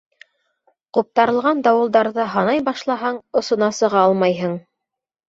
[0.97, 4.57] Ҡуптарылған дауылдарҙы һанай башлаһаң, осона сыға алмайһың.